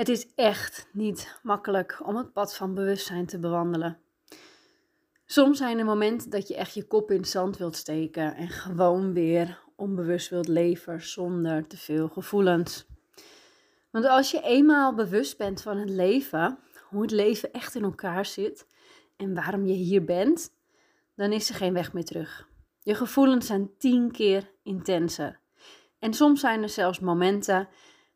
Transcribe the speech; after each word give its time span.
Het 0.00 0.08
is 0.08 0.34
echt 0.34 0.88
niet 0.92 1.38
makkelijk 1.42 2.00
om 2.04 2.16
het 2.16 2.32
pad 2.32 2.56
van 2.56 2.74
bewustzijn 2.74 3.26
te 3.26 3.38
bewandelen. 3.38 3.98
Soms 5.26 5.58
zijn 5.58 5.78
er 5.78 5.84
momenten 5.84 6.30
dat 6.30 6.48
je 6.48 6.56
echt 6.56 6.74
je 6.74 6.86
kop 6.86 7.10
in 7.10 7.16
het 7.16 7.28
zand 7.28 7.56
wilt 7.56 7.76
steken 7.76 8.34
en 8.34 8.48
gewoon 8.48 9.12
weer 9.12 9.62
onbewust 9.76 10.28
wilt 10.28 10.48
leven 10.48 11.02
zonder 11.02 11.66
te 11.66 11.76
veel 11.76 12.08
gevoelens. 12.08 12.86
Want 13.90 14.04
als 14.04 14.30
je 14.30 14.42
eenmaal 14.42 14.94
bewust 14.94 15.38
bent 15.38 15.62
van 15.62 15.76
het 15.76 15.90
leven, 15.90 16.58
hoe 16.88 17.02
het 17.02 17.10
leven 17.10 17.52
echt 17.52 17.74
in 17.74 17.82
elkaar 17.82 18.26
zit 18.26 18.66
en 19.16 19.34
waarom 19.34 19.66
je 19.66 19.74
hier 19.74 20.04
bent, 20.04 20.50
dan 21.16 21.32
is 21.32 21.48
er 21.48 21.54
geen 21.54 21.74
weg 21.74 21.92
meer 21.92 22.04
terug. 22.04 22.48
Je 22.82 22.94
gevoelens 22.94 23.46
zijn 23.46 23.70
tien 23.78 24.10
keer 24.10 24.50
intenser. 24.62 25.40
En 25.98 26.14
soms 26.14 26.40
zijn 26.40 26.62
er 26.62 26.68
zelfs 26.68 27.00
momenten 27.00 27.68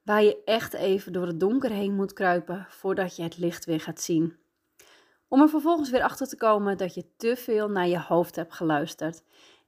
waar 0.05 0.23
je 0.23 0.43
echt 0.45 0.75
even 0.75 1.13
door 1.13 1.27
het 1.27 1.41
donker 1.41 1.71
heen 1.71 1.95
moet 1.95 2.13
kruipen 2.13 2.67
voordat 2.69 3.17
je 3.17 3.23
het 3.23 3.39
licht 3.39 3.65
weer 3.65 3.81
gaat 3.81 4.01
zien. 4.01 4.37
Om 5.29 5.41
er 5.41 5.49
vervolgens 5.49 5.91
weer 5.91 6.03
achter 6.03 6.29
te 6.29 6.37
komen 6.37 6.79
dat 6.79 6.95
je 6.95 7.05
te 7.17 7.37
veel 7.37 7.69
naar 7.69 7.89
je 7.89 8.01
hoofd 8.01 8.37
hebt 8.37 8.55
geluisterd 8.55 9.23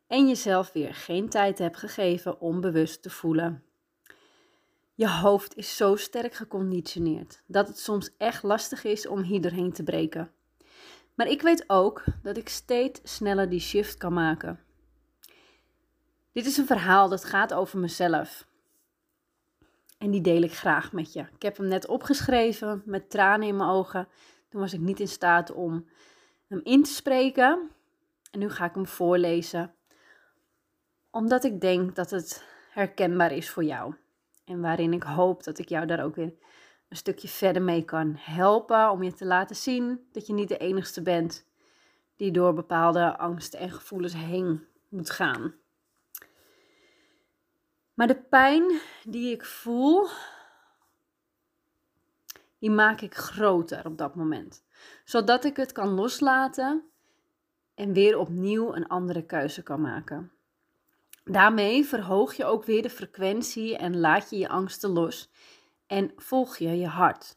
en 0.06 0.28
jezelf 0.28 0.72
weer 0.72 0.94
geen 0.94 1.28
tijd 1.28 1.58
hebt 1.58 1.76
gegeven 1.76 2.40
om 2.40 2.60
bewust 2.60 3.02
te 3.02 3.10
voelen. 3.10 3.64
Je 4.94 5.10
hoofd 5.10 5.56
is 5.56 5.76
zo 5.76 5.96
sterk 5.96 6.34
geconditioneerd 6.34 7.42
dat 7.46 7.68
het 7.68 7.78
soms 7.78 8.10
echt 8.18 8.42
lastig 8.42 8.84
is 8.84 9.06
om 9.06 9.22
hier 9.22 9.40
doorheen 9.40 9.72
te 9.72 9.82
breken. 9.82 10.30
Maar 11.14 11.26
ik 11.26 11.42
weet 11.42 11.64
ook 11.66 12.04
dat 12.22 12.36
ik 12.36 12.48
steeds 12.48 13.00
sneller 13.02 13.48
die 13.48 13.60
shift 13.60 13.96
kan 13.96 14.12
maken. 14.12 14.60
Dit 16.32 16.46
is 16.46 16.56
een 16.56 16.66
verhaal 16.66 17.08
dat 17.08 17.24
gaat 17.24 17.54
over 17.54 17.78
mezelf. 17.78 18.45
En 19.98 20.10
die 20.10 20.20
deel 20.20 20.42
ik 20.42 20.54
graag 20.54 20.92
met 20.92 21.12
je. 21.12 21.20
Ik 21.20 21.42
heb 21.42 21.56
hem 21.56 21.68
net 21.68 21.86
opgeschreven 21.86 22.82
met 22.84 23.10
tranen 23.10 23.48
in 23.48 23.56
mijn 23.56 23.70
ogen. 23.70 24.08
Toen 24.48 24.60
was 24.60 24.72
ik 24.72 24.80
niet 24.80 25.00
in 25.00 25.08
staat 25.08 25.52
om 25.52 25.88
hem 26.48 26.60
in 26.62 26.82
te 26.82 26.90
spreken. 26.90 27.70
En 28.30 28.38
nu 28.38 28.50
ga 28.50 28.64
ik 28.64 28.74
hem 28.74 28.86
voorlezen. 28.86 29.74
Omdat 31.10 31.44
ik 31.44 31.60
denk 31.60 31.94
dat 31.94 32.10
het 32.10 32.44
herkenbaar 32.70 33.32
is 33.32 33.50
voor 33.50 33.64
jou. 33.64 33.94
En 34.44 34.60
waarin 34.60 34.92
ik 34.92 35.02
hoop 35.02 35.44
dat 35.44 35.58
ik 35.58 35.68
jou 35.68 35.86
daar 35.86 36.04
ook 36.04 36.16
weer 36.16 36.34
een 36.88 36.96
stukje 36.96 37.28
verder 37.28 37.62
mee 37.62 37.84
kan 37.84 38.16
helpen. 38.18 38.90
Om 38.90 39.02
je 39.02 39.12
te 39.12 39.24
laten 39.26 39.56
zien 39.56 40.06
dat 40.12 40.26
je 40.26 40.32
niet 40.32 40.48
de 40.48 40.58
enigste 40.58 41.02
bent 41.02 41.46
die 42.16 42.30
door 42.30 42.54
bepaalde 42.54 43.18
angsten 43.18 43.58
en 43.58 43.70
gevoelens 43.70 44.14
heen 44.14 44.66
moet 44.88 45.10
gaan. 45.10 45.54
Maar 47.96 48.06
de 48.06 48.22
pijn 48.22 48.80
die 49.04 49.32
ik 49.32 49.44
voel, 49.44 50.06
die 52.58 52.70
maak 52.70 53.00
ik 53.00 53.14
groter 53.14 53.86
op 53.86 53.98
dat 53.98 54.14
moment. 54.14 54.64
Zodat 55.04 55.44
ik 55.44 55.56
het 55.56 55.72
kan 55.72 55.88
loslaten 55.88 56.84
en 57.74 57.92
weer 57.92 58.18
opnieuw 58.18 58.74
een 58.74 58.88
andere 58.88 59.26
keuze 59.26 59.62
kan 59.62 59.80
maken. 59.80 60.32
Daarmee 61.24 61.84
verhoog 61.84 62.34
je 62.34 62.44
ook 62.44 62.64
weer 62.64 62.82
de 62.82 62.90
frequentie 62.90 63.76
en 63.76 63.98
laat 63.98 64.30
je 64.30 64.38
je 64.38 64.48
angsten 64.48 64.90
los 64.90 65.30
en 65.86 66.12
volg 66.16 66.56
je 66.56 66.78
je 66.78 66.86
hart. 66.86 67.36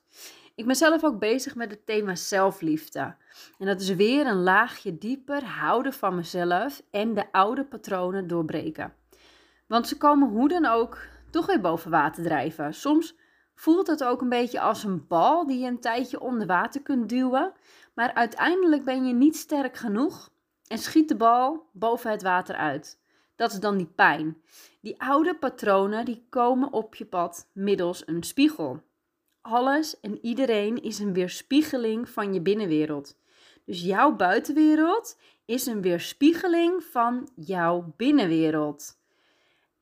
Ik 0.56 0.66
ben 0.66 0.76
zelf 0.76 1.04
ook 1.04 1.20
bezig 1.20 1.56
met 1.56 1.72
het 1.72 1.86
thema 1.86 2.16
zelfliefde. 2.16 3.16
En 3.58 3.66
dat 3.66 3.82
is 3.82 3.90
weer 3.90 4.28
een 4.28 4.44
laagje 4.44 4.98
dieper 4.98 5.44
houden 5.44 5.94
van 5.94 6.16
mezelf 6.16 6.82
en 6.92 7.14
de 7.14 7.32
oude 7.32 7.66
patronen 7.66 8.28
doorbreken. 8.28 8.99
Want 9.70 9.88
ze 9.88 9.98
komen 9.98 10.30
hoe 10.30 10.48
dan 10.48 10.66
ook 10.66 10.98
toch 11.30 11.46
weer 11.46 11.62
boven 11.62 11.92
water 11.92 12.24
drijven. 12.24 12.74
Soms 12.74 13.16
voelt 13.56 13.88
het 13.88 14.04
ook 14.04 14.22
een 14.22 14.30
beetje 14.30 14.60
als 14.60 14.84
een 14.84 15.08
bal 15.08 15.48
die 15.48 15.60
je 15.60 15.68
een 15.68 15.80
tijdje 15.80 16.20
onder 16.20 16.48
water 16.48 16.82
kunt 16.82 17.10
duwen. 17.10 17.54
Maar 17.94 18.14
uiteindelijk 18.14 18.84
ben 18.84 19.06
je 19.06 19.14
niet 19.14 19.36
sterk 19.36 19.78
genoeg 19.78 20.30
en 20.68 20.78
schiet 20.78 21.08
de 21.08 21.16
bal 21.16 21.70
boven 21.72 22.12
het 22.12 22.22
water 22.22 22.56
uit. 22.56 23.00
Dat 23.36 23.52
is 23.52 23.60
dan 23.60 23.78
die 23.78 23.92
pijn. 23.96 24.42
Die 24.82 25.02
oude 25.02 25.36
patronen 25.36 26.06
die 26.06 26.26
komen 26.30 26.74
op 26.74 26.96
je 26.96 27.06
pad 27.06 27.50
middels 27.54 28.08
een 28.08 28.24
spiegel. 28.24 28.82
Alles 29.42 30.00
en 30.00 30.26
iedereen 30.26 30.82
is 30.84 31.00
een 31.00 31.14
weerspiegeling 31.14 32.10
van 32.10 32.34
je 32.34 32.42
binnenwereld. 32.42 33.18
Dus 33.66 33.82
jouw 33.82 34.16
buitenwereld 34.16 35.18
is 35.46 35.66
een 35.66 35.82
weerspiegeling 35.82 36.84
van 36.84 37.30
jouw 37.36 37.94
binnenwereld. 37.98 38.99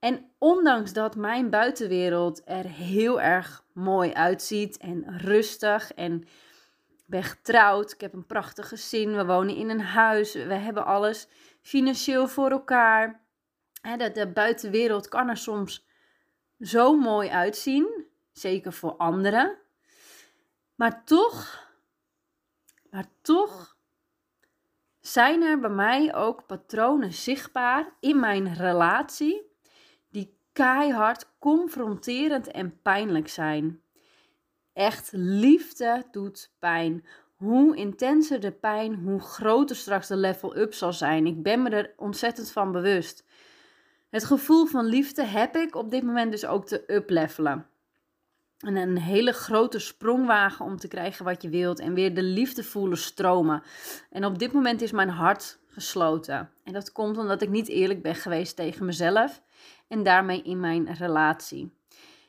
En 0.07 0.31
ondanks 0.37 0.93
dat 0.93 1.15
mijn 1.15 1.49
buitenwereld 1.49 2.41
er 2.45 2.65
heel 2.65 3.21
erg 3.21 3.63
mooi 3.73 4.13
uitziet 4.13 4.77
en 4.77 5.17
rustig 5.17 5.93
en 5.93 6.27
ben 7.05 7.23
getrouwd, 7.23 7.91
ik 7.91 8.01
heb 8.01 8.13
een 8.13 8.25
prachtig 8.25 8.67
gezin, 8.67 9.15
we 9.15 9.25
wonen 9.25 9.55
in 9.55 9.69
een 9.69 9.81
huis, 9.81 10.33
we 10.33 10.53
hebben 10.53 10.85
alles 10.85 11.27
financieel 11.61 12.27
voor 12.27 12.51
elkaar. 12.51 13.21
De, 13.81 14.11
de 14.11 14.27
buitenwereld 14.27 15.07
kan 15.07 15.29
er 15.29 15.37
soms 15.37 15.87
zo 16.59 16.97
mooi 16.97 17.29
uitzien, 17.29 18.05
zeker 18.31 18.73
voor 18.73 18.95
anderen. 18.97 19.57
Maar 20.75 21.03
toch, 21.05 21.67
maar 22.89 23.07
toch 23.21 23.77
zijn 24.99 25.41
er 25.41 25.59
bij 25.59 25.69
mij 25.69 26.15
ook 26.15 26.45
patronen 26.45 27.13
zichtbaar 27.13 27.93
in 27.99 28.19
mijn 28.19 28.53
relatie 28.53 29.47
keihard 30.57 31.29
confronterend 31.39 32.51
en 32.51 32.81
pijnlijk 32.81 33.27
zijn. 33.27 33.81
Echt, 34.73 35.09
liefde 35.13 36.03
doet 36.11 36.51
pijn. 36.59 37.05
Hoe 37.35 37.75
intenser 37.75 38.39
de 38.39 38.51
pijn, 38.51 38.95
hoe 38.95 39.19
groter 39.19 39.75
straks 39.75 40.07
de 40.07 40.15
level 40.15 40.57
up 40.57 40.73
zal 40.73 40.93
zijn. 40.93 41.25
Ik 41.25 41.43
ben 41.43 41.61
me 41.61 41.69
er 41.69 41.93
ontzettend 41.97 42.51
van 42.51 42.71
bewust. 42.71 43.25
Het 44.09 44.25
gevoel 44.25 44.65
van 44.65 44.85
liefde 44.85 45.23
heb 45.23 45.55
ik 45.55 45.75
op 45.75 45.91
dit 45.91 46.03
moment 46.03 46.31
dus 46.31 46.45
ook 46.45 46.67
te 46.67 46.83
uplevelen. 46.87 47.65
En 48.57 48.75
een 48.75 48.97
hele 48.97 49.31
grote 49.31 49.79
sprongwagen 49.79 50.65
om 50.65 50.77
te 50.77 50.87
krijgen 50.87 51.25
wat 51.25 51.41
je 51.41 51.49
wilt. 51.49 51.79
En 51.79 51.93
weer 51.93 52.13
de 52.13 52.23
liefde 52.23 52.63
voelen 52.63 52.97
stromen. 52.97 53.63
En 54.09 54.25
op 54.25 54.39
dit 54.39 54.51
moment 54.51 54.81
is 54.81 54.91
mijn 54.91 55.09
hart 55.09 55.59
gesloten. 55.77 56.49
En 56.63 56.73
dat 56.73 56.91
komt 56.91 57.17
omdat 57.17 57.41
ik 57.41 57.49
niet 57.49 57.67
eerlijk 57.67 58.01
ben 58.01 58.15
geweest 58.15 58.55
tegen 58.55 58.85
mezelf 58.85 59.41
en 59.87 60.03
daarmee 60.03 60.41
in 60.41 60.59
mijn 60.59 60.93
relatie. 60.93 61.71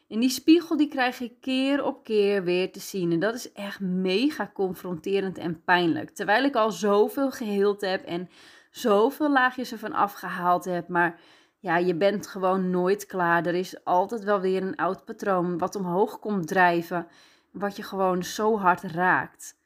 En 0.09 0.21
die 0.21 0.31
spiegel 0.31 0.77
die 0.77 0.89
krijg 0.89 1.21
ik 1.21 1.33
keer 1.41 1.85
op 1.85 2.05
keer 2.05 2.45
weer 2.45 2.73
te 2.73 2.81
zien. 2.81 3.13
En 3.13 3.21
dat 3.21 3.35
is 3.35 3.53
echt 3.53 3.81
mega 3.81 4.51
confronterend 4.55 5.39
en 5.39 5.63
pijnlijk. 5.65 6.11
Terwijl 6.11 6.45
ik 6.45 6.55
al 6.55 6.71
zoveel 6.71 7.31
geheeld 7.31 7.81
heb 7.81 8.05
en 8.05 8.29
zoveel 8.71 9.31
laagjes 9.31 9.73
ervan 9.73 9.93
afgehaald 9.93 10.65
heb. 10.65 10.89
Maar 10.89 11.21
ja, 11.59 11.77
je 11.77 11.95
bent 11.95 12.27
gewoon 12.27 12.71
nooit 12.71 13.07
klaar. 13.07 13.47
Er 13.47 13.55
is 13.55 13.85
altijd 13.85 14.25
wel 14.25 14.41
weer 14.41 14.63
een 14.63 14.77
oud 14.77 15.05
patroon 15.05 15.59
wat 15.59 15.77
omhoog 15.77 16.19
komt 16.19 16.49
drijven. 16.49 17.07
Wat 17.53 17.77
je 17.77 17.83
gewoon 17.83 18.25
zo 18.25 18.59
hard 18.59 18.83
raakt. 18.83 19.57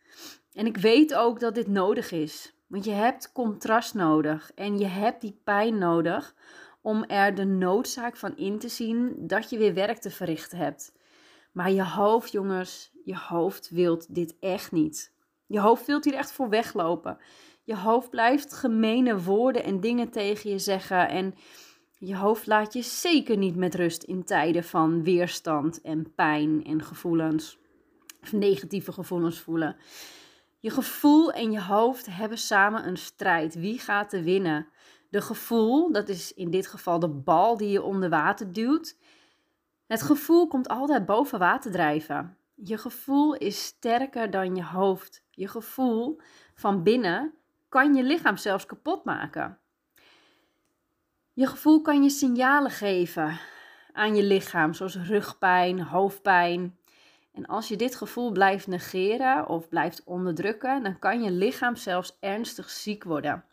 En 0.53 0.67
ik 0.67 0.77
weet 0.77 1.15
ook 1.15 1.41
dat 1.41 1.55
dit 1.55 1.69
nodig 1.69 2.11
is. 2.11 2.55
Want 2.73 2.85
je 2.85 2.91
hebt 2.91 3.33
contrast 3.33 3.95
nodig 3.95 4.53
en 4.55 4.79
je 4.79 4.87
hebt 4.87 5.21
die 5.21 5.41
pijn 5.45 5.79
nodig 5.79 6.35
om 6.81 7.05
er 7.05 7.35
de 7.35 7.45
noodzaak 7.45 8.17
van 8.17 8.37
in 8.37 8.59
te 8.59 8.69
zien 8.69 9.15
dat 9.19 9.51
je 9.51 9.59
weer 9.59 9.75
werk 9.75 9.99
te 9.99 10.11
verrichten 10.11 10.59
hebt. 10.59 10.93
Maar 11.53 11.71
je 11.71 11.85
hoofd, 11.85 12.33
jongens, 12.33 12.93
je 13.05 13.17
hoofd 13.17 13.71
wilt 13.71 14.15
dit 14.15 14.37
echt 14.41 14.73
niet. 14.73 15.13
Je 15.47 15.61
hoofd 15.61 15.87
wilt 15.87 16.05
hier 16.05 16.15
echt 16.15 16.33
voor 16.33 16.49
weglopen. 16.49 17.19
Je 17.63 17.77
hoofd 17.77 18.11
blijft 18.11 18.53
gemene 18.53 19.23
woorden 19.23 19.65
en 19.65 19.81
dingen 19.81 20.11
tegen 20.11 20.51
je 20.51 20.59
zeggen. 20.59 21.09
En 21.09 21.35
je 21.99 22.17
hoofd 22.17 22.47
laat 22.47 22.73
je 22.73 22.83
zeker 22.83 23.37
niet 23.37 23.57
met 23.57 23.75
rust 23.75 24.03
in 24.03 24.25
tijden 24.25 24.65
van 24.65 25.03
weerstand 25.03 25.81
en 25.81 26.15
pijn 26.15 26.65
en 26.65 26.83
gevoelens. 26.83 27.59
Of 28.23 28.33
negatieve 28.33 28.93
gevoelens 28.93 29.39
voelen. 29.39 29.77
Je 30.63 30.71
gevoel 30.71 31.33
en 31.33 31.51
je 31.51 31.61
hoofd 31.61 32.07
hebben 32.07 32.39
samen 32.39 32.87
een 32.87 32.97
strijd. 32.97 33.55
Wie 33.55 33.79
gaat 33.79 34.13
er 34.13 34.23
winnen? 34.23 34.69
De 35.11 35.21
gevoel, 35.21 35.93
dat 35.93 36.09
is 36.09 36.33
in 36.35 36.51
dit 36.51 36.67
geval 36.67 36.99
de 36.99 37.09
bal 37.09 37.57
die 37.57 37.69
je 37.69 37.83
onder 37.83 38.11
water 38.11 38.53
duwt. 38.53 38.99
Het 39.87 40.03
gevoel 40.03 40.49
komt 40.49 40.69
altijd 40.69 41.07
boven 41.07 41.39
water 41.39 41.71
drijven. 41.71 42.37
Je 42.55 42.79
gevoel 42.79 43.35
is 43.35 43.65
sterker 43.65 44.31
dan 44.31 44.57
je 44.57 44.65
hoofd. 44.65 45.25
Je 45.31 45.49
gevoel 45.49 46.21
van 46.55 46.83
binnen 46.83 47.35
kan 47.69 47.95
je 47.95 48.03
lichaam 48.03 48.37
zelfs 48.37 48.67
kapot 48.67 49.05
maken. 49.05 49.59
Je 51.33 51.47
gevoel 51.47 51.83
kan 51.83 52.03
je 52.03 52.11
signalen 52.11 52.71
geven 52.71 53.39
aan 53.93 54.15
je 54.17 54.23
lichaam, 54.23 54.75
zoals 54.75 54.97
rugpijn, 54.97 55.81
hoofdpijn. 55.81 56.77
En 57.33 57.47
als 57.47 57.69
je 57.69 57.77
dit 57.77 57.95
gevoel 57.95 58.33
blijft 58.33 58.67
negeren 58.67 59.49
of 59.49 59.69
blijft 59.69 60.05
onderdrukken, 60.05 60.83
dan 60.83 60.99
kan 60.99 61.23
je 61.23 61.31
lichaam 61.31 61.77
zelfs 61.77 62.17
ernstig 62.21 62.71
ziek 62.71 63.05
worden. 63.05 63.45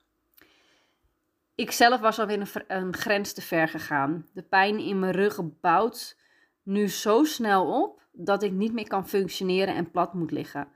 Ik 1.55 1.71
zelf 1.71 1.99
was 1.99 2.19
alweer 2.19 2.39
een, 2.39 2.63
een 2.67 2.95
grens 2.95 3.33
te 3.33 3.41
ver 3.41 3.67
gegaan. 3.67 4.27
De 4.33 4.41
pijn 4.41 4.79
in 4.79 4.99
mijn 4.99 5.11
rug 5.11 5.39
bouwt 5.61 6.17
nu 6.63 6.87
zo 6.87 7.23
snel 7.23 7.83
op 7.83 8.01
dat 8.11 8.43
ik 8.43 8.51
niet 8.51 8.73
meer 8.73 8.87
kan 8.87 9.07
functioneren 9.07 9.75
en 9.75 9.91
plat 9.91 10.13
moet 10.13 10.31
liggen. 10.31 10.67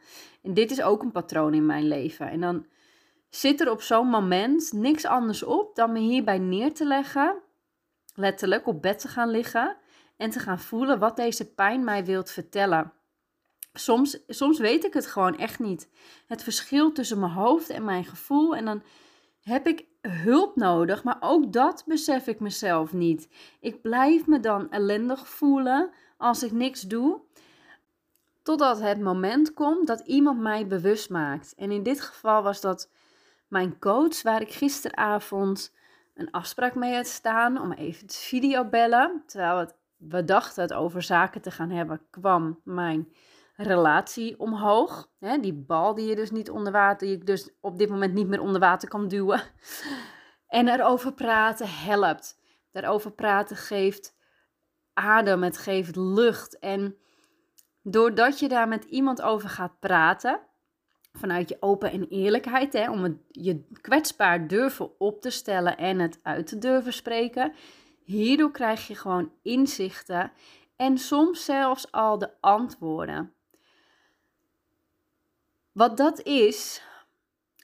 En 0.42 0.54
dit 0.54 0.72
is 0.72 0.82
ook 0.82 1.02
een 1.02 1.12
patroon 1.12 1.54
in 1.54 1.66
mijn 1.66 1.88
leven. 1.88 2.30
En 2.30 2.40
dan 2.42 2.66
zit 3.30 3.62
er 3.62 3.72
op 3.72 3.82
zo'n 3.82 4.08
moment 4.08 4.72
niks 4.72 5.06
anders 5.06 5.44
op 5.44 5.76
dan 5.76 5.92
me 5.92 6.00
hierbij 6.00 6.38
neer 6.38 6.74
te 6.74 6.86
leggen, 6.86 7.42
letterlijk 8.16 8.68
op 8.68 8.82
bed 8.82 9.00
te 9.00 9.08
gaan 9.08 9.30
liggen 9.30 9.78
en 10.24 10.30
te 10.30 10.40
gaan 10.40 10.60
voelen 10.60 11.00
wat 11.00 11.16
deze 11.16 11.54
pijn 11.54 11.84
mij 11.84 12.06
wilt 12.06 12.32
vertellen. 12.32 12.94
Soms, 13.74 14.20
soms 14.28 14.60
weet 14.60 14.84
ik 14.84 14.94
het 14.94 15.08
gewoon 15.08 15.38
echt 15.38 15.60
niet. 15.60 15.90
Het 16.28 16.44
verschil 16.44 16.92
tussen 16.92 17.20
mijn 17.20 17.32
hoofd 17.32 17.70
en 17.70 17.84
mijn 17.84 18.06
gevoel. 18.06 18.56
En 18.56 18.66
dan 18.66 18.84
heb 19.42 19.68
ik 19.68 19.86
hulp 20.02 20.56
nodig, 20.56 21.04
maar 21.04 21.18
ook 21.20 21.54
dat 21.54 21.84
besef 21.88 22.28
ik 22.28 22.40
mezelf 22.40 22.94
niet. 22.94 23.28
Ik 23.60 23.82
blijf 23.82 24.28
me 24.28 24.40
dan 24.40 24.72
ellendig 24.72 25.28
voelen 25.28 25.92
als 26.18 26.44
ik 26.44 26.52
niks 26.52 26.82
doe. 26.82 27.22
Totdat 28.44 28.80
het 28.80 29.00
moment 29.00 29.54
komt 29.54 29.88
dat 29.88 30.00
iemand 30.00 30.40
mij 30.40 30.68
bewust 30.68 31.10
maakt. 31.10 31.54
En 31.58 31.72
in 31.72 31.84
dit 31.84 32.02
geval 32.02 32.44
was 32.44 32.62
dat 32.62 32.90
mijn 33.48 33.80
coach, 33.80 34.22
waar 34.22 34.42
ik 34.42 34.52
gisteravond 34.52 35.74
een 36.14 36.32
afspraak 36.32 36.76
mee 36.76 36.96
had 36.96 37.08
staan 37.08 37.62
om 37.62 37.72
even 37.72 38.08
te 38.08 38.18
videobellen. 38.18 39.24
Terwijl 39.26 39.58
het, 39.58 39.76
we 40.08 40.24
dachten 40.24 40.62
het 40.62 40.74
over 40.74 41.02
zaken 41.02 41.42
te 41.42 41.52
gaan 41.52 41.70
hebben, 41.70 42.02
kwam 42.10 42.60
mijn 42.64 43.14
relatie 43.56 44.40
omhoog. 44.40 45.12
Hè, 45.20 45.38
die 45.38 45.54
bal 45.54 45.94
die 45.94 46.08
je 46.08 46.16
dus 46.16 46.32
niet 46.32 46.50
onder 46.50 46.72
water, 46.72 47.08
die 47.08 47.16
ik 47.16 47.26
dus 47.26 47.50
op 47.62 47.78
dit 47.78 47.90
moment 47.90 48.14
niet 48.14 48.28
meer 48.28 48.42
onder 48.42 48.60
water 48.60 48.90
kan 48.90 49.08
duwen. 49.08 49.42
En 50.48 50.68
erover 50.68 51.14
praten 51.14 51.70
helpt. 51.70 52.40
Daarover 52.72 53.12
praten 53.12 53.56
geeft 53.56 54.16
adem, 54.94 55.44
het 55.44 55.58
geeft 55.58 55.96
lucht. 55.96 56.60
En 56.60 56.98
doordat 57.82 58.40
je 58.40 58.48
daar 58.48 58.68
met 58.68 58.84
iemand 58.84 59.22
over 59.22 59.50
gaat 59.50 59.80
praten, 59.80 60.40
vanuit 61.12 61.50
je 61.50 61.58
open 61.60 61.92
en 61.92 62.08
eerlijkheid, 62.08 62.74
hè, 62.74 62.92
om 62.92 63.04
het, 63.04 63.18
je 63.28 63.66
kwetsbaar 63.82 64.48
durven 64.48 65.00
op 65.00 65.22
te 65.22 65.30
stellen 65.30 65.78
en 65.78 66.00
het 66.00 66.20
uit 66.24 66.48
te 66.48 66.58
durven 66.58 66.94
spreken, 66.94 67.54
hierdoor 68.04 68.52
krijg 68.52 68.88
je 68.88 68.96
gewoon 68.96 69.32
inzichten 69.42 70.32
en 70.76 70.98
soms 70.98 71.46
zelfs 71.46 71.92
al 71.92 72.18
de 72.18 72.30
antwoorden. 72.40 73.34
Wat 75.72 75.98
dat 75.98 76.22
is, 76.22 76.82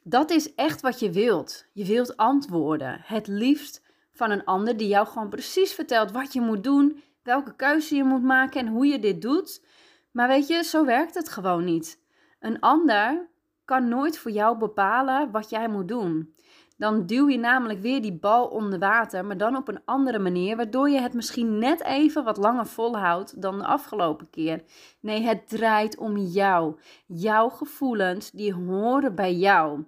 dat 0.03 0.29
is 0.29 0.55
echt 0.55 0.81
wat 0.81 0.99
je 0.99 1.11
wilt. 1.11 1.65
Je 1.73 1.85
wilt 1.85 2.17
antwoorden. 2.17 3.01
Het 3.03 3.27
liefst 3.27 3.81
van 4.13 4.31
een 4.31 4.45
ander 4.45 4.77
die 4.77 4.87
jou 4.87 5.07
gewoon 5.07 5.29
precies 5.29 5.73
vertelt 5.73 6.11
wat 6.11 6.33
je 6.33 6.41
moet 6.41 6.63
doen, 6.63 7.03
welke 7.23 7.55
keuze 7.55 7.95
je 7.95 8.03
moet 8.03 8.23
maken 8.23 8.59
en 8.59 8.67
hoe 8.67 8.85
je 8.85 8.99
dit 8.99 9.21
doet. 9.21 9.63
Maar 10.11 10.27
weet 10.27 10.47
je, 10.47 10.63
zo 10.63 10.85
werkt 10.85 11.15
het 11.15 11.29
gewoon 11.29 11.63
niet. 11.63 11.99
Een 12.39 12.59
ander 12.59 13.27
kan 13.65 13.87
nooit 13.87 14.17
voor 14.17 14.31
jou 14.31 14.57
bepalen 14.57 15.31
wat 15.31 15.49
jij 15.49 15.69
moet 15.69 15.87
doen 15.87 16.33
dan 16.79 17.05
duw 17.05 17.29
je 17.29 17.37
namelijk 17.37 17.79
weer 17.79 18.01
die 18.01 18.17
bal 18.17 18.47
onder 18.47 18.79
water, 18.79 19.25
maar 19.25 19.37
dan 19.37 19.55
op 19.55 19.67
een 19.67 19.81
andere 19.85 20.19
manier, 20.19 20.55
waardoor 20.55 20.89
je 20.89 20.99
het 20.99 21.13
misschien 21.13 21.57
net 21.57 21.83
even 21.83 22.23
wat 22.23 22.37
langer 22.37 22.65
volhoudt 22.65 23.41
dan 23.41 23.57
de 23.57 23.65
afgelopen 23.65 24.29
keer. 24.29 24.63
Nee, 24.99 25.21
het 25.21 25.49
draait 25.49 25.97
om 25.97 26.17
jou. 26.17 26.75
Jouw 27.05 27.49
gevoelens, 27.49 28.31
die 28.31 28.53
horen 28.53 29.15
bij 29.15 29.35
jou. 29.35 29.83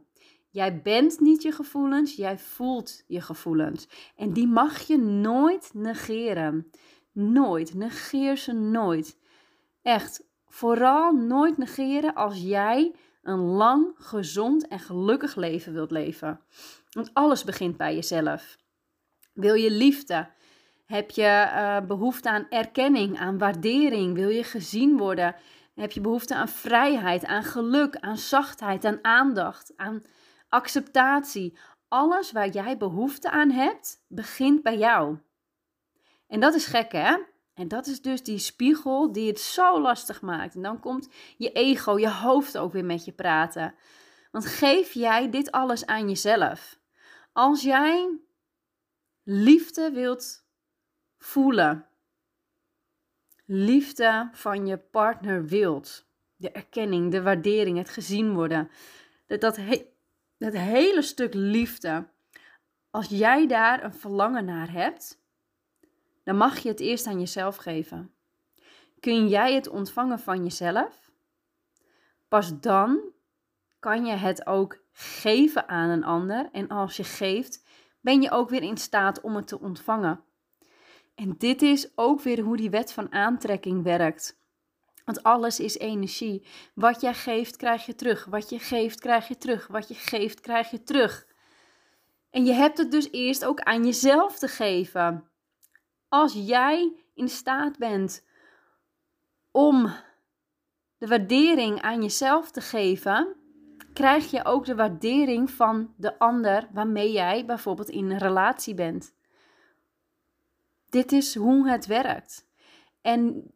Jij 0.49 0.81
bent 0.81 1.19
niet 1.19 1.41
je 1.41 1.51
gevoelens, 1.51 2.15
jij 2.15 2.37
voelt 2.37 3.03
je 3.07 3.21
gevoelens. 3.21 3.87
En 4.15 4.33
die 4.33 4.47
mag 4.47 4.81
je 4.81 4.97
nooit 4.97 5.71
negeren. 5.73 6.71
Nooit. 7.11 7.73
Negeer 7.73 8.37
ze 8.37 8.53
nooit. 8.53 9.17
Echt. 9.81 10.29
Vooral 10.47 11.11
nooit 11.11 11.57
negeren 11.57 12.13
als 12.13 12.41
jij 12.41 12.95
een 13.21 13.39
lang, 13.39 13.93
gezond 13.95 14.67
en 14.67 14.79
gelukkig 14.79 15.35
leven 15.35 15.73
wilt 15.73 15.91
leven. 15.91 16.39
Want 16.91 17.09
alles 17.13 17.43
begint 17.43 17.77
bij 17.77 17.95
jezelf. 17.95 18.57
Wil 19.33 19.53
je 19.53 19.71
liefde? 19.71 20.29
Heb 20.85 21.11
je 21.11 21.23
uh, 21.23 21.87
behoefte 21.87 22.29
aan 22.29 22.47
erkenning, 22.49 23.19
aan 23.19 23.37
waardering? 23.37 24.13
Wil 24.15 24.29
je 24.29 24.43
gezien 24.43 24.97
worden? 24.97 25.35
Heb 25.75 25.91
je 25.91 26.01
behoefte 26.01 26.35
aan 26.35 26.49
vrijheid, 26.49 27.25
aan 27.25 27.43
geluk, 27.43 27.95
aan 27.95 28.17
zachtheid, 28.17 28.85
aan 28.85 28.99
aandacht, 29.01 29.73
aan 29.75 30.03
acceptatie? 30.49 31.57
Alles 31.87 32.31
waar 32.31 32.49
jij 32.49 32.77
behoefte 32.77 33.31
aan 33.31 33.51
hebt, 33.51 34.03
begint 34.07 34.63
bij 34.63 34.77
jou. 34.77 35.17
En 36.27 36.39
dat 36.39 36.53
is 36.53 36.65
gek, 36.65 36.91
hè? 36.91 37.17
En 37.53 37.67
dat 37.67 37.87
is 37.87 38.01
dus 38.01 38.23
die 38.23 38.37
spiegel 38.37 39.11
die 39.11 39.27
het 39.27 39.39
zo 39.39 39.81
lastig 39.81 40.21
maakt. 40.21 40.55
En 40.55 40.61
dan 40.61 40.79
komt 40.79 41.09
je 41.37 41.51
ego, 41.51 41.99
je 41.99 42.09
hoofd 42.09 42.57
ook 42.57 42.73
weer 42.73 42.85
met 42.85 43.05
je 43.05 43.11
praten. 43.11 43.75
Want 44.31 44.45
geef 44.45 44.93
jij 44.93 45.29
dit 45.29 45.51
alles 45.51 45.85
aan 45.85 46.07
jezelf? 46.07 46.79
Als 47.31 47.61
jij 47.61 48.17
liefde 49.23 49.91
wilt 49.91 50.45
voelen, 51.17 51.87
liefde 53.45 54.29
van 54.33 54.67
je 54.67 54.77
partner 54.77 55.45
wilt, 55.45 56.05
de 56.35 56.51
erkenning, 56.51 57.11
de 57.11 57.21
waardering, 57.21 57.77
het 57.77 57.89
gezien 57.89 58.33
worden, 58.33 58.69
dat, 59.27 59.41
dat, 59.41 59.59
dat 60.37 60.53
hele 60.53 61.01
stuk 61.01 61.33
liefde, 61.33 62.07
als 62.89 63.07
jij 63.07 63.47
daar 63.47 63.83
een 63.83 63.93
verlangen 63.93 64.45
naar 64.45 64.71
hebt, 64.71 65.19
dan 66.23 66.37
mag 66.37 66.59
je 66.59 66.69
het 66.69 66.79
eerst 66.79 67.07
aan 67.07 67.19
jezelf 67.19 67.55
geven. 67.55 68.13
Kun 68.99 69.27
jij 69.27 69.53
het 69.53 69.67
ontvangen 69.67 70.19
van 70.19 70.43
jezelf? 70.43 71.11
Pas 72.27 72.59
dan 72.59 72.99
kan 73.79 74.05
je 74.05 74.15
het 74.15 74.45
ook 74.45 74.80
geven 74.91 75.69
aan 75.69 75.89
een 75.89 76.03
ander. 76.03 76.49
En 76.51 76.67
als 76.67 76.97
je 76.97 77.03
geeft, 77.03 77.63
ben 78.01 78.21
je 78.21 78.31
ook 78.31 78.49
weer 78.49 78.63
in 78.63 78.77
staat 78.77 79.21
om 79.21 79.35
het 79.35 79.47
te 79.47 79.59
ontvangen. 79.59 80.23
En 81.15 81.35
dit 81.37 81.61
is 81.61 81.91
ook 81.95 82.21
weer 82.21 82.39
hoe 82.39 82.57
die 82.57 82.69
wet 82.69 82.93
van 82.93 83.11
aantrekking 83.11 83.83
werkt. 83.83 84.39
Want 85.05 85.23
alles 85.23 85.59
is 85.59 85.77
energie. 85.77 86.47
Wat 86.73 87.01
jij 87.01 87.13
geeft, 87.13 87.55
krijg 87.55 87.85
je 87.85 87.95
terug. 87.95 88.25
Wat 88.25 88.49
je 88.49 88.59
geeft, 88.59 88.99
krijg 88.99 89.27
je 89.27 89.37
terug. 89.37 89.67
Wat 89.67 89.87
je 89.87 89.93
geeft, 89.93 90.39
krijg 90.39 90.71
je 90.71 90.83
terug. 90.83 91.27
En 92.29 92.45
je 92.45 92.53
hebt 92.53 92.77
het 92.77 92.91
dus 92.91 93.11
eerst 93.11 93.45
ook 93.45 93.59
aan 93.59 93.85
jezelf 93.85 94.39
te 94.39 94.47
geven. 94.47 95.29
Als 96.09 96.33
jij 96.33 97.03
in 97.13 97.29
staat 97.29 97.77
bent 97.77 98.25
om 99.51 99.93
de 100.97 101.07
waardering 101.07 101.81
aan 101.81 102.01
jezelf 102.01 102.51
te 102.51 102.61
geven, 102.61 103.35
krijg 103.93 104.31
je 104.31 104.45
ook 104.45 104.65
de 104.65 104.75
waardering 104.75 105.51
van 105.51 105.93
de 105.97 106.19
ander 106.19 106.67
waarmee 106.73 107.11
jij 107.11 107.45
bijvoorbeeld 107.45 107.89
in 107.89 108.11
een 108.11 108.17
relatie 108.17 108.73
bent. 108.73 109.13
Dit 110.89 111.11
is 111.11 111.35
hoe 111.35 111.69
het 111.69 111.85
werkt. 111.85 112.47
En 113.01 113.51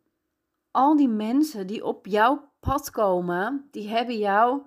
al 0.71 0.95
die 0.95 1.09
mensen 1.09 1.67
die 1.67 1.85
op 1.85 2.05
jouw 2.05 2.51
pad 2.59 2.89
komen, 2.89 3.67
die 3.71 3.89
hebben 3.89 4.17
jou, 4.17 4.61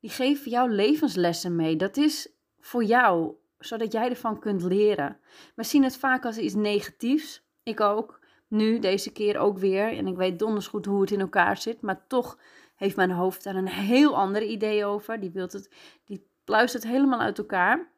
die 0.00 0.10
geven 0.10 0.50
jou 0.50 0.70
levenslessen 0.70 1.56
mee. 1.56 1.76
Dat 1.76 1.96
is 1.96 2.32
voor 2.60 2.84
jou, 2.84 3.34
zodat 3.58 3.92
jij 3.92 4.08
ervan 4.08 4.38
kunt 4.38 4.62
leren. 4.62 5.18
We 5.54 5.64
zien 5.64 5.82
het 5.82 5.96
vaak 5.96 6.24
als 6.24 6.38
iets 6.38 6.54
negatiefs. 6.54 7.44
Ik 7.62 7.80
ook. 7.80 8.24
Nu, 8.48 8.78
deze 8.78 9.12
keer 9.12 9.38
ook 9.38 9.58
weer. 9.58 9.96
En 9.96 10.06
ik 10.06 10.16
weet 10.16 10.38
donders 10.38 10.66
goed 10.66 10.86
hoe 10.86 11.00
het 11.00 11.10
in 11.10 11.20
elkaar 11.20 11.56
zit. 11.56 11.80
Maar 11.80 12.06
toch 12.06 12.38
heeft 12.76 12.96
mijn 12.96 13.10
hoofd 13.10 13.44
daar 13.44 13.54
een 13.54 13.68
heel 13.68 14.16
ander 14.16 14.42
idee 14.42 14.84
over. 14.84 15.20
Die, 15.20 15.30
wilt 15.30 15.52
het, 15.52 15.70
die 16.04 16.30
pluist 16.44 16.74
het 16.74 16.84
helemaal 16.84 17.20
uit 17.20 17.38
elkaar. 17.38 17.88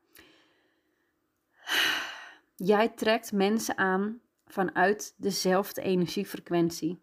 Jij 2.56 2.88
trekt 2.88 3.32
mensen 3.32 3.78
aan 3.78 4.20
vanuit 4.46 5.14
dezelfde 5.16 5.82
energiefrequentie. 5.82 7.02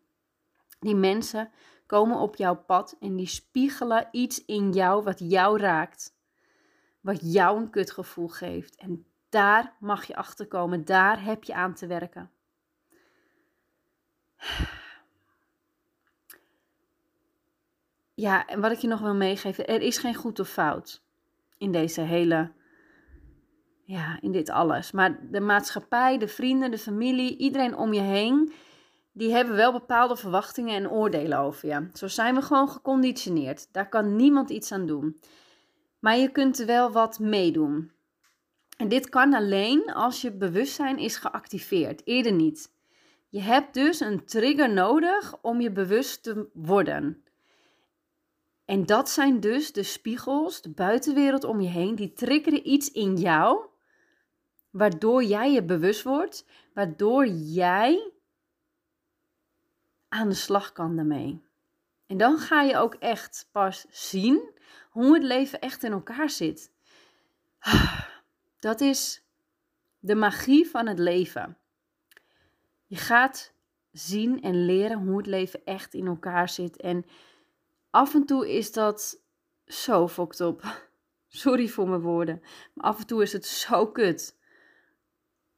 Die 0.79 0.96
mensen 0.96 1.51
komen 1.86 2.17
op 2.17 2.36
jouw 2.36 2.55
pad 2.55 2.96
en 3.00 3.15
die 3.15 3.27
spiegelen 3.27 4.08
iets 4.12 4.46
in 4.46 4.72
jou 4.72 5.03
wat 5.03 5.20
jou 5.20 5.60
raakt. 5.60 6.13
Wat 7.01 7.34
jou 7.34 7.58
een 7.58 7.70
kutgevoel 7.70 8.27
geeft. 8.27 8.75
En 8.75 9.05
daar 9.29 9.75
mag 9.79 10.05
je 10.05 10.15
achter 10.15 10.48
komen. 10.48 10.86
Daar 10.86 11.24
heb 11.24 11.44
je 11.44 11.53
aan 11.53 11.74
te 11.74 11.88
werken. 11.88 12.32
Ja, 18.15 18.45
en 18.45 18.62
wat 18.62 18.72
ik 18.72 18.77
je 18.77 18.88
nog 18.88 19.00
wil 19.00 19.15
meegeven, 19.15 19.67
er 19.67 19.81
is 19.81 19.98
geen 19.98 20.15
goed 20.15 20.39
of 20.39 20.50
fout 20.50 21.03
in 21.57 21.72
deze 21.72 22.01
hele, 22.01 22.51
ja, 23.84 24.17
in 24.22 24.31
dit 24.31 24.50
alles. 24.50 24.91
Maar 24.91 25.19
de 25.31 25.39
maatschappij, 25.39 26.17
de 26.17 26.27
vrienden, 26.27 26.72
de 26.72 26.77
familie, 26.77 27.38
iedereen 27.38 27.75
om 27.75 27.93
je 27.93 28.01
heen, 28.01 28.53
die 29.12 29.31
hebben 29.31 29.55
wel 29.55 29.72
bepaalde 29.72 30.15
verwachtingen 30.15 30.75
en 30.75 30.89
oordelen 30.89 31.39
over 31.39 31.67
je. 31.67 31.89
Zo 31.93 32.07
zijn 32.07 32.36
we 32.36 32.41
gewoon 32.41 32.69
geconditioneerd. 32.69 33.74
Daar 33.74 33.89
kan 33.89 34.15
niemand 34.15 34.50
iets 34.50 34.72
aan 34.72 34.86
doen. 34.86 35.19
Maar 36.00 36.17
je 36.17 36.31
kunt 36.31 36.60
er 36.60 36.65
wel 36.65 36.91
wat 36.91 37.19
meedoen. 37.19 37.91
En 38.77 38.88
dit 38.88 39.10
kan 39.10 39.34
alleen 39.34 39.93
als 39.93 40.22
je 40.22 40.31
bewustzijn 40.31 40.98
is 40.98 41.17
geactiveerd, 41.17 42.01
eerder 42.07 42.31
niet. 42.31 42.74
Je 43.29 43.41
hebt 43.41 43.74
dus 43.74 44.00
een 44.00 44.25
trigger 44.25 44.74
nodig 44.74 45.38
om 45.41 45.62
je 45.62 45.72
bewust 45.72 46.24
te 46.24 46.50
worden. 46.53 47.25
En 48.65 48.86
dat 48.86 49.10
zijn 49.10 49.39
dus 49.39 49.72
de 49.72 49.84
spiegels, 49.84 50.62
de 50.62 50.69
buitenwereld 50.69 51.43
om 51.43 51.62
je 51.62 51.67
heen, 51.67 51.95
die 51.95 52.13
triggeren 52.13 52.69
iets 52.69 52.91
in 52.91 53.15
jou, 53.15 53.65
waardoor 54.69 55.24
jij 55.24 55.51
je 55.51 55.63
bewust 55.63 56.03
wordt, 56.03 56.45
waardoor 56.74 57.27
jij 57.27 58.12
aan 60.10 60.29
de 60.29 60.36
slag 60.36 60.72
kan 60.72 60.95
daarmee. 60.95 61.43
En 62.07 62.17
dan 62.17 62.38
ga 62.38 62.62
je 62.62 62.77
ook 62.77 62.93
echt 62.93 63.50
pas 63.51 63.86
zien 63.89 64.53
hoe 64.89 65.13
het 65.13 65.24
leven 65.24 65.60
echt 65.60 65.84
in 65.84 65.91
elkaar 65.91 66.29
zit. 66.29 66.72
Dat 68.60 68.81
is 68.81 69.24
de 70.00 70.15
magie 70.15 70.69
van 70.69 70.88
het 70.88 71.00
leven. 71.00 71.57
Je 72.86 72.95
gaat 72.95 73.53
zien 73.91 74.41
en 74.41 74.65
leren 74.65 74.98
hoe 74.98 75.17
het 75.17 75.27
leven 75.27 75.62
echt 75.65 75.93
in 75.93 76.07
elkaar 76.07 76.50
zit. 76.50 76.77
En 76.77 77.05
af 77.96 78.14
en 78.14 78.25
toe 78.25 78.54
is 78.54 78.72
dat 78.72 79.24
zo 79.66 80.08
fokt 80.08 80.42
op. 80.42 80.62
Sorry 81.28 81.68
voor 81.68 81.88
mijn 81.88 82.02
woorden. 82.02 82.42
Maar 82.74 82.86
af 82.86 83.00
en 83.00 83.08
toe 83.08 83.22
is 83.22 83.34
het 83.34 83.46
zo 83.46 83.88
kut. 83.88 84.38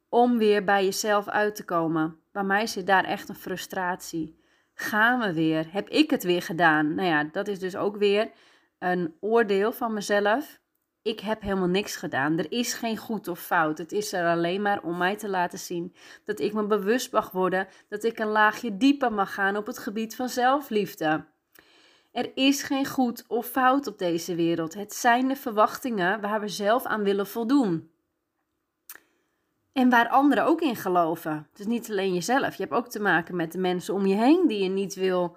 Om 0.08 0.38
weer 0.38 0.64
bij 0.64 0.84
jezelf 0.84 1.28
uit 1.28 1.54
te 1.54 1.64
komen. 1.64 2.20
Bij 2.32 2.44
mij 2.44 2.66
zit 2.66 2.86
daar 2.86 3.04
echt 3.04 3.28
een 3.28 3.34
frustratie. 3.34 4.40
Gaan 4.74 5.20
we 5.20 5.32
weer? 5.32 5.72
Heb 5.72 5.88
ik 5.88 6.10
het 6.10 6.22
weer 6.22 6.42
gedaan? 6.42 6.94
Nou 6.94 7.08
ja, 7.08 7.24
dat 7.24 7.48
is 7.48 7.58
dus 7.58 7.76
ook 7.76 7.96
weer 7.96 8.30
een 8.78 9.16
oordeel 9.20 9.72
van 9.72 9.92
mezelf. 9.92 10.60
Ik 11.02 11.20
heb 11.20 11.40
helemaal 11.40 11.68
niks 11.68 11.96
gedaan. 11.96 12.38
Er 12.38 12.52
is 12.52 12.74
geen 12.74 12.96
goed 12.96 13.28
of 13.28 13.40
fout. 13.40 13.78
Het 13.78 13.92
is 13.92 14.12
er 14.12 14.26
alleen 14.26 14.62
maar 14.62 14.82
om 14.82 14.96
mij 14.96 15.16
te 15.16 15.28
laten 15.28 15.58
zien 15.58 15.94
dat 16.24 16.40
ik 16.40 16.52
me 16.52 16.66
bewust 16.66 17.12
mag 17.12 17.30
worden 17.30 17.68
dat 17.88 18.04
ik 18.04 18.18
een 18.18 18.26
laagje 18.26 18.76
dieper 18.76 19.12
mag 19.12 19.34
gaan 19.34 19.56
op 19.56 19.66
het 19.66 19.78
gebied 19.78 20.16
van 20.16 20.28
zelfliefde. 20.28 21.36
Er 22.18 22.30
is 22.34 22.62
geen 22.62 22.86
goed 22.86 23.24
of 23.26 23.46
fout 23.46 23.86
op 23.86 23.98
deze 23.98 24.34
wereld. 24.34 24.74
Het 24.74 24.94
zijn 24.94 25.28
de 25.28 25.36
verwachtingen 25.36 26.20
waar 26.20 26.40
we 26.40 26.48
zelf 26.48 26.84
aan 26.84 27.02
willen 27.02 27.26
voldoen. 27.26 27.90
En 29.72 29.90
waar 29.90 30.08
anderen 30.08 30.44
ook 30.44 30.60
in 30.60 30.76
geloven. 30.76 31.48
Is 31.56 31.66
niet 31.66 31.90
alleen 31.90 32.14
jezelf. 32.14 32.54
Je 32.54 32.62
hebt 32.62 32.74
ook 32.74 32.88
te 32.88 33.00
maken 33.00 33.36
met 33.36 33.52
de 33.52 33.58
mensen 33.58 33.94
om 33.94 34.06
je 34.06 34.14
heen 34.14 34.46
die 34.46 34.62
je 34.62 34.68
niet 34.68 34.94
wil. 34.94 35.36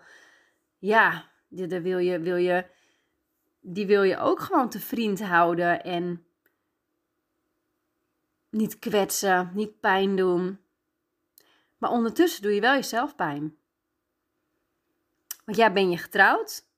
Ja, 0.78 1.30
daar 1.48 1.82
wil 1.82 1.98
je, 1.98 2.20
wil 2.20 2.36
je, 2.36 2.66
die 3.60 3.86
wil 3.86 4.04
je 4.04 4.18
ook 4.18 4.40
gewoon 4.40 4.70
te 4.70 4.80
vriend 4.80 5.24
houden 5.24 5.84
en 5.84 6.26
niet 8.50 8.80
kwetsen, 8.80 9.52
niet 9.54 9.80
pijn 9.80 10.16
doen. 10.16 10.60
Maar 11.78 11.90
ondertussen 11.90 12.42
doe 12.42 12.54
je 12.54 12.62
wel 12.62 12.74
jezelf 12.74 13.16
pijn. 13.16 13.56
Want 15.46 15.58
ja, 15.58 15.72
ben 15.72 15.90
je 15.90 15.98
getrouwd? 15.98 16.70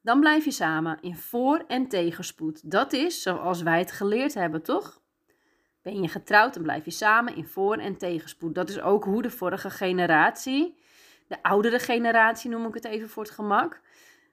Dan 0.00 0.20
blijf 0.20 0.44
je 0.44 0.50
samen 0.50 0.98
in 1.00 1.16
voor- 1.16 1.64
en 1.66 1.88
tegenspoed. 1.88 2.70
Dat 2.70 2.92
is 2.92 3.22
zoals 3.22 3.62
wij 3.62 3.78
het 3.78 3.92
geleerd 3.92 4.34
hebben, 4.34 4.62
toch? 4.62 5.00
Ben 5.82 6.02
je 6.02 6.08
getrouwd, 6.08 6.54
dan 6.54 6.62
blijf 6.62 6.84
je 6.84 6.90
samen 6.90 7.36
in 7.36 7.46
voor- 7.46 7.76
en 7.76 7.96
tegenspoed. 7.96 8.54
Dat 8.54 8.68
is 8.68 8.80
ook 8.80 9.04
hoe 9.04 9.22
de 9.22 9.30
vorige 9.30 9.70
generatie, 9.70 10.78
de 11.28 11.42
oudere 11.42 11.78
generatie 11.78 12.50
noem 12.50 12.66
ik 12.66 12.74
het 12.74 12.84
even 12.84 13.08
voor 13.08 13.22
het 13.22 13.32
gemak, 13.32 13.80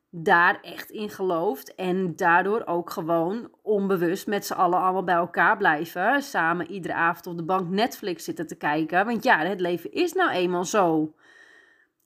daar 0.09 0.61
echt 0.61 0.89
in 0.89 1.09
gelooft. 1.09 1.75
En 1.75 2.15
daardoor 2.15 2.65
ook 2.65 2.89
gewoon 2.89 3.51
onbewust 3.61 4.27
met 4.27 4.45
z'n 4.45 4.53
allen 4.53 4.79
allemaal 4.79 5.03
bij 5.03 5.15
elkaar 5.15 5.57
blijven. 5.57 6.21
Samen 6.21 6.71
iedere 6.71 6.93
avond 6.93 7.27
op 7.27 7.37
de 7.37 7.43
bank 7.43 7.69
Netflix 7.69 8.23
zitten 8.23 8.47
te 8.47 8.55
kijken. 8.55 9.05
Want 9.05 9.23
ja, 9.23 9.39
het 9.39 9.59
leven 9.59 9.91
is 9.91 10.13
nou 10.13 10.31
eenmaal 10.31 10.65
zo. 10.65 11.13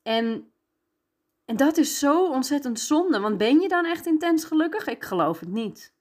En 0.04 0.49
en 1.50 1.56
dat 1.56 1.78
is 1.78 2.00
zo 2.00 2.28
ontzettend 2.28 2.80
zonde, 2.80 3.20
want 3.20 3.38
ben 3.38 3.60
je 3.60 3.68
dan 3.68 3.86
echt 3.86 4.06
intens 4.06 4.44
gelukkig? 4.44 4.88
Ik 4.88 5.04
geloof 5.04 5.40
het 5.40 5.50
niet. 5.50 5.94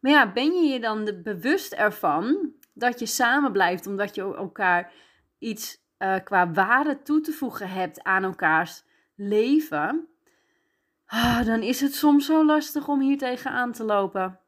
Maar 0.00 0.12
ja, 0.12 0.32
ben 0.32 0.52
je 0.52 0.72
je 0.72 0.80
dan 0.80 1.20
bewust 1.22 1.72
ervan 1.72 2.52
dat 2.74 2.98
je 2.98 3.06
samen 3.06 3.52
blijft 3.52 3.86
omdat 3.86 4.14
je 4.14 4.22
elkaar 4.22 4.92
iets 5.38 5.82
uh, 5.98 6.14
qua 6.24 6.52
waarde 6.52 7.02
toe 7.02 7.20
te 7.20 7.32
voegen 7.32 7.68
hebt 7.68 8.02
aan 8.02 8.24
elkaars 8.24 8.84
leven? 9.14 10.08
Ah, 11.06 11.46
dan 11.46 11.62
is 11.62 11.80
het 11.80 11.94
soms 11.94 12.26
zo 12.26 12.44
lastig 12.44 12.88
om 12.88 13.00
hier 13.00 13.18
tegenaan 13.18 13.72
te 13.72 13.84
lopen. 13.84 14.40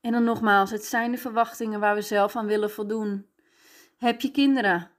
En 0.00 0.12
dan 0.12 0.24
nogmaals, 0.24 0.70
het 0.70 0.84
zijn 0.84 1.10
de 1.10 1.18
verwachtingen 1.18 1.80
waar 1.80 1.94
we 1.94 2.02
zelf 2.02 2.36
aan 2.36 2.46
willen 2.46 2.70
voldoen. 2.70 3.26
Heb 3.98 4.20
je 4.20 4.30
kinderen? 4.30 4.93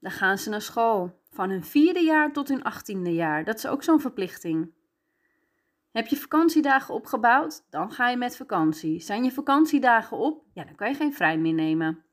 Dan 0.00 0.10
gaan 0.10 0.38
ze 0.38 0.50
naar 0.50 0.62
school. 0.62 1.18
Van 1.30 1.50
hun 1.50 1.64
vierde 1.64 2.00
jaar 2.00 2.32
tot 2.32 2.48
hun 2.48 2.62
achttiende 2.62 3.14
jaar. 3.14 3.44
Dat 3.44 3.56
is 3.56 3.66
ook 3.66 3.82
zo'n 3.82 4.00
verplichting. 4.00 4.72
Heb 5.92 6.06
je 6.06 6.16
vakantiedagen 6.16 6.94
opgebouwd? 6.94 7.62
Dan 7.70 7.92
ga 7.92 8.08
je 8.08 8.16
met 8.16 8.36
vakantie. 8.36 9.00
Zijn 9.00 9.24
je 9.24 9.32
vakantiedagen 9.32 10.16
op? 10.16 10.44
Ja, 10.52 10.64
dan 10.64 10.74
kan 10.74 10.88
je 10.88 10.94
geen 10.94 11.14
vrij 11.14 11.38
meer 11.38 11.52
nemen. 11.52 12.04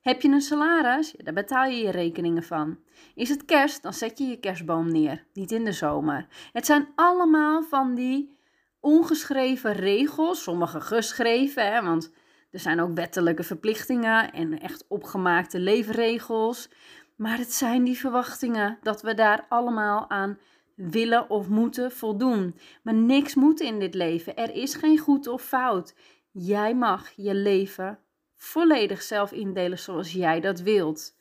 Heb 0.00 0.22
je 0.22 0.28
een 0.28 0.40
salaris? 0.40 1.10
Ja, 1.10 1.24
daar 1.24 1.34
betaal 1.34 1.64
je 1.64 1.82
je 1.82 1.90
rekeningen 1.90 2.42
van. 2.42 2.78
Is 3.14 3.28
het 3.28 3.44
kerst? 3.44 3.82
Dan 3.82 3.92
zet 3.92 4.18
je 4.18 4.24
je 4.24 4.40
kerstboom 4.40 4.92
neer. 4.92 5.24
Niet 5.32 5.52
in 5.52 5.64
de 5.64 5.72
zomer. 5.72 6.26
Het 6.52 6.66
zijn 6.66 6.88
allemaal 6.94 7.62
van 7.62 7.94
die 7.94 8.38
ongeschreven 8.80 9.72
regels. 9.72 10.42
Sommige 10.42 10.80
geschreven, 10.80 11.72
hè, 11.72 11.82
want 11.82 12.12
er 12.50 12.60
zijn 12.60 12.80
ook 12.80 12.94
wettelijke 12.94 13.42
verplichtingen 13.42 14.32
en 14.32 14.60
echt 14.60 14.84
opgemaakte 14.88 15.58
leefregels. 15.58 16.70
Maar 17.16 17.38
het 17.38 17.52
zijn 17.52 17.84
die 17.84 17.98
verwachtingen 17.98 18.78
dat 18.82 19.02
we 19.02 19.14
daar 19.14 19.46
allemaal 19.48 20.10
aan 20.10 20.38
willen 20.74 21.30
of 21.30 21.48
moeten 21.48 21.92
voldoen. 21.92 22.58
Maar 22.82 22.94
niks 22.94 23.34
moet 23.34 23.60
in 23.60 23.78
dit 23.78 23.94
leven. 23.94 24.36
Er 24.36 24.54
is 24.54 24.74
geen 24.74 24.98
goed 24.98 25.26
of 25.26 25.42
fout. 25.42 25.94
Jij 26.30 26.74
mag 26.74 27.10
je 27.16 27.34
leven 27.34 27.98
volledig 28.34 29.02
zelf 29.02 29.32
indelen 29.32 29.78
zoals 29.78 30.12
jij 30.12 30.40
dat 30.40 30.60
wilt. 30.60 31.16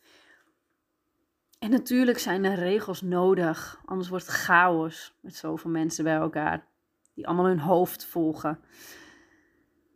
En 1.59 1.69
natuurlijk 1.69 2.19
zijn 2.19 2.43
er 2.43 2.55
regels 2.55 3.01
nodig, 3.01 3.81
anders 3.85 4.09
wordt 4.09 4.25
het 4.25 4.35
chaos 4.35 5.17
met 5.21 5.35
zoveel 5.35 5.71
mensen 5.71 6.03
bij 6.03 6.15
elkaar, 6.15 6.67
die 7.13 7.27
allemaal 7.27 7.45
hun 7.45 7.59
hoofd 7.59 8.05
volgen. 8.05 8.59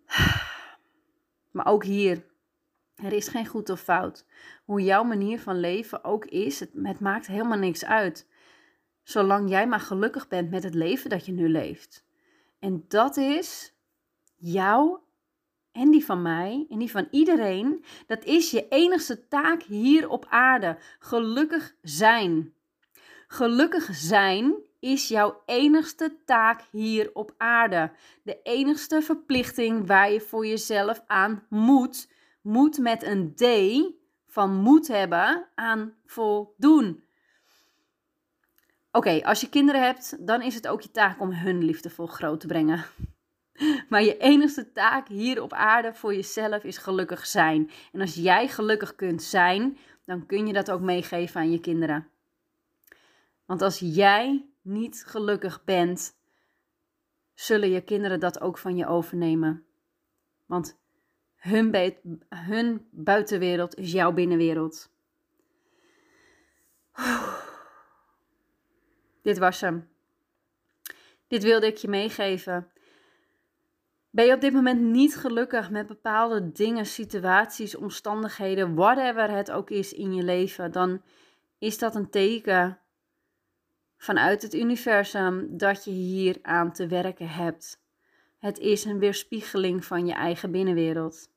Maar 1.51 1.65
ook 1.65 1.83
hier, 1.83 2.25
er 3.03 3.13
is 3.13 3.27
geen 3.27 3.45
goed 3.45 3.69
of 3.69 3.81
fout. 3.81 4.25
Hoe 4.65 4.81
jouw 4.81 5.03
manier 5.03 5.39
van 5.39 5.59
leven 5.59 6.03
ook 6.03 6.25
is, 6.25 6.59
het, 6.59 6.99
maakt 6.99 7.27
helemaal 7.27 7.57
niks 7.57 7.85
uit. 7.85 8.27
Zolang 9.03 9.49
jij 9.49 9.67
maar 9.67 9.79
gelukkig 9.79 10.27
bent 10.27 10.49
met 10.49 10.63
het 10.63 10.73
leven 10.73 11.09
dat 11.09 11.25
je 11.25 11.31
nu 11.31 11.49
leeft. 11.49 12.05
En 12.59 12.85
dat 12.87 13.17
is 13.17 13.73
jou 14.35 14.99
en 15.71 15.91
die 15.91 16.05
van 16.05 16.21
mij 16.21 16.65
en 16.69 16.79
die 16.79 16.91
van 16.91 17.07
iedereen. 17.11 17.83
Dat 18.07 18.23
is 18.23 18.51
je 18.51 18.67
enigste 18.67 19.27
taak 19.27 19.63
hier 19.63 20.09
op 20.09 20.25
aarde. 20.29 20.77
Gelukkig 20.99 21.75
zijn. 21.81 22.53
Gelukkig 23.27 23.89
zijn 23.91 24.55
is 24.79 25.07
jouw 25.07 25.41
enigste 25.45 26.17
taak 26.25 26.61
hier 26.71 27.09
op 27.13 27.33
aarde. 27.37 27.91
De 28.23 28.39
enigste 28.43 29.01
verplichting 29.01 29.87
waar 29.87 30.11
je 30.11 30.21
voor 30.21 30.45
jezelf 30.47 31.03
aan 31.07 31.45
moet 31.49 32.15
moet 32.47 32.77
met 32.77 33.03
een 33.03 33.35
D 33.35 33.45
van 34.27 34.55
moet 34.55 34.87
hebben 34.87 35.47
aan 35.55 35.93
voldoen. 36.05 37.03
Oké, 38.91 39.21
als 39.23 39.41
je 39.41 39.49
kinderen 39.49 39.81
hebt, 39.81 40.27
dan 40.27 40.41
is 40.41 40.55
het 40.55 40.67
ook 40.67 40.81
je 40.81 40.91
taak 40.91 41.21
om 41.21 41.31
hun 41.31 41.63
liefdevol 41.63 42.07
groot 42.07 42.39
te 42.39 42.47
brengen. 42.47 42.85
Maar 43.89 44.03
je 44.03 44.17
enige 44.17 44.71
taak 44.71 45.07
hier 45.07 45.41
op 45.41 45.53
aarde 45.53 45.93
voor 45.93 46.13
jezelf 46.13 46.63
is 46.63 46.77
gelukkig 46.77 47.25
zijn. 47.25 47.71
En 47.91 48.01
als 48.01 48.15
jij 48.15 48.47
gelukkig 48.47 48.95
kunt 48.95 49.23
zijn, 49.23 49.77
dan 50.05 50.25
kun 50.25 50.47
je 50.47 50.53
dat 50.53 50.71
ook 50.71 50.81
meegeven 50.81 51.41
aan 51.41 51.51
je 51.51 51.59
kinderen. 51.59 52.07
Want 53.45 53.61
als 53.61 53.79
jij 53.79 54.45
niet 54.61 55.03
gelukkig 55.05 55.63
bent, 55.63 56.17
zullen 57.33 57.69
je 57.69 57.81
kinderen 57.81 58.19
dat 58.19 58.41
ook 58.41 58.57
van 58.57 58.75
je 58.75 58.87
overnemen. 58.87 59.65
Want 60.45 60.79
hun, 62.29 62.87
buitenwereld 62.91 63.75
is 63.75 63.91
jouw 63.91 64.11
binnenwereld. 64.11 64.89
Dit 69.21 69.37
was 69.37 69.61
hem. 69.61 69.89
Dit 71.27 71.43
wilde 71.43 71.67
ik 71.67 71.77
je 71.77 71.87
meegeven. 71.87 72.71
Ben 74.09 74.25
je 74.25 74.33
op 74.33 74.41
dit 74.41 74.53
moment 74.53 74.81
niet 74.81 75.15
gelukkig 75.15 75.69
met 75.69 75.87
bepaalde 75.87 76.51
dingen, 76.51 76.85
situaties, 76.85 77.75
omstandigheden, 77.75 78.75
whatever 78.75 79.29
het 79.29 79.51
ook 79.51 79.69
is 79.69 79.93
in 79.93 80.13
je 80.13 80.23
leven, 80.23 80.71
dan 80.71 81.01
is 81.57 81.77
dat 81.77 81.95
een 81.95 82.09
teken 82.09 82.79
vanuit 83.97 84.41
het 84.41 84.53
universum 84.53 85.57
dat 85.57 85.83
je 85.83 85.91
hier 85.91 86.37
aan 86.41 86.71
te 86.71 86.87
werken 86.87 87.29
hebt. 87.29 87.81
Het 88.39 88.59
is 88.59 88.85
een 88.85 88.99
weerspiegeling 88.99 89.85
van 89.85 90.05
je 90.05 90.13
eigen 90.13 90.51
binnenwereld. 90.51 91.29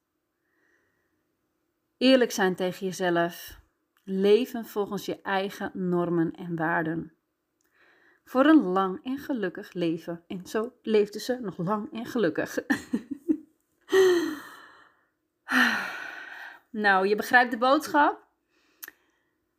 Eerlijk 2.01 2.31
zijn 2.31 2.55
tegen 2.55 2.87
jezelf. 2.87 3.59
leven 4.05 4.65
volgens 4.67 5.05
je 5.05 5.23
eigen 5.23 5.71
normen 5.75 6.33
en 6.33 6.57
waarden. 6.57 7.13
Voor 8.25 8.45
een 8.45 8.63
lang 8.63 9.05
en 9.05 9.19
gelukkig 9.19 9.73
leven. 9.73 10.25
En 10.27 10.47
zo 10.47 10.73
leefde 10.83 11.21
ze 11.21 11.39
nog 11.41 11.59
lang 11.59 11.93
en 11.93 12.07
gelukkig. 12.07 12.59
nou, 16.85 17.09
je 17.09 17.17
begrijpt 17.17 17.51
de 17.51 17.59
boodschap. 17.59 18.27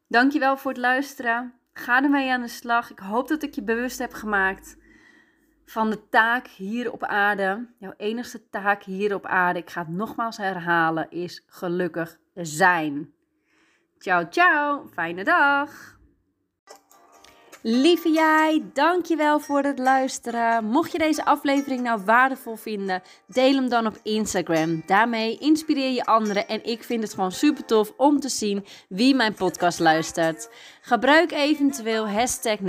Dankjewel 0.08 0.58
voor 0.58 0.72
het 0.72 0.80
luisteren. 0.80 1.54
Ga 1.74 2.04
ermee 2.04 2.32
aan 2.32 2.42
de 2.42 2.48
slag. 2.48 2.92
Ik 2.92 3.00
hoop 3.00 3.28
dat 3.28 3.44
ik 3.44 3.56
je 3.56 3.64
bewust 3.64 4.00
heb 4.00 4.14
gemaakt 4.14 4.78
van 5.66 5.90
de 5.90 6.10
taak 6.10 6.48
hier 6.48 6.92
op 6.92 7.04
aarde. 7.04 7.68
Jouw 7.78 7.94
enigste 7.98 8.50
taak 8.50 8.84
hier 8.84 9.16
op 9.16 9.26
aarde, 9.26 9.60
ik 9.60 9.70
ga 9.70 9.82
het 9.82 9.90
nogmaals 9.90 10.38
herhalen, 10.38 11.12
is 11.12 11.44
gelukkig 11.48 12.20
zijn. 12.34 13.14
Ciao, 13.98 14.26
ciao. 14.30 14.88
Fijne 14.94 15.24
dag. 15.24 16.00
Lieve 17.64 18.10
jij, 18.10 18.64
dankjewel 18.74 19.40
voor 19.40 19.64
het 19.64 19.80
luisteren. 19.80 20.66
Mocht 20.66 20.92
je 20.92 20.98
deze 20.98 21.26
aflevering 21.26 21.82
nou 21.82 22.02
waardevol 22.06 22.56
vinden, 22.56 23.02
deel 23.28 23.56
hem 23.56 23.70
dan 23.70 23.88
op 23.88 24.00
Instagram. 24.04 24.84
Daarmee 24.86 25.38
inspireer 25.38 25.92
je 25.92 26.06
anderen 26.06 26.48
en 26.48 26.66
ik 26.66 26.84
vind 26.84 27.04
het 27.04 27.14
gewoon 27.14 27.32
super 27.32 27.66
tof 27.66 27.94
om 27.98 28.20
te 28.20 28.30
zien 28.30 28.66
wie 28.90 29.16
mijn 29.16 29.34
podcast 29.34 29.80
luistert. 29.80 30.50
Gebruik 30.84 31.32
eventueel 31.32 32.10
hashtag 32.10 32.60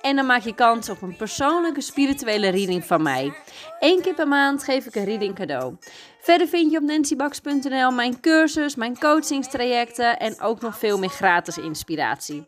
en 0.00 0.16
dan 0.16 0.26
maak 0.26 0.42
je 0.42 0.54
kans 0.54 0.88
op 0.88 1.02
een 1.02 1.16
persoonlijke 1.16 1.80
spirituele 1.80 2.48
reading 2.48 2.84
van 2.84 3.02
mij. 3.02 3.32
Eén 3.80 4.02
keer 4.02 4.14
per 4.14 4.28
maand 4.28 4.64
geef 4.64 4.86
ik 4.86 4.94
een 4.94 5.04
reading 5.04 5.34
cadeau. 5.34 5.76
Verder 6.20 6.48
vind 6.48 6.70
je 6.70 6.78
op 6.78 6.82
nancybax.nl 6.82 7.90
mijn 7.90 8.20
cursus, 8.20 8.74
mijn 8.74 8.98
coachingstrajecten 8.98 10.18
en 10.18 10.40
ook 10.40 10.60
nog 10.60 10.78
veel 10.78 10.98
meer 10.98 11.08
gratis 11.08 11.58
inspiratie. 11.58 12.44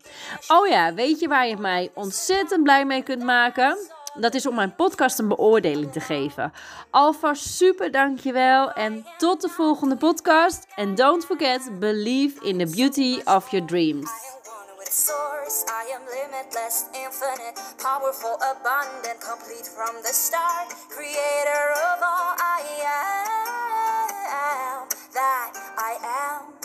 Oh 0.48 0.66
ja, 0.66 0.94
weet 0.94 1.20
je 1.20 1.28
waar 1.28 1.46
je 1.46 1.56
mij 1.56 1.90
ontzettend 1.94 2.62
blij 2.62 2.84
mee 2.84 3.02
kunt 3.02 3.22
maken? 3.22 3.76
Dat 4.14 4.34
is 4.34 4.46
om 4.46 4.54
mijn 4.54 4.74
podcast 4.74 5.18
een 5.18 5.28
beoordeling 5.28 5.92
te 5.92 6.00
geven. 6.00 6.52
Alvast 6.90 7.54
super 7.54 7.90
dankjewel 7.90 8.72
en 8.72 9.06
tot 9.18 9.40
de 9.40 9.48
volgende 9.48 9.96
podcast. 9.96 10.66
And 10.74 10.96
don't 10.96 11.24
forget, 11.24 11.78
believe 11.78 12.46
in 12.46 12.58
the 12.58 12.74
beauty 12.76 13.20
of 13.24 13.50
your 13.50 13.66
dreams. 13.66 14.38
infinite 14.90 14.92
source. 14.92 15.64
I 15.68 15.90
am 15.94 16.02
limitless, 16.06 16.84
infinite, 16.94 17.56
powerful, 17.78 18.36
abundant, 18.42 19.20
complete 19.20 19.66
from 19.66 19.96
the 20.02 20.12
start. 20.12 20.68
Creator 20.88 21.72
of 21.92 22.02
all 22.02 22.34
I 22.38 22.62
am, 24.82 24.88
that 25.14 25.52
I 25.78 25.96
am. 26.42 26.59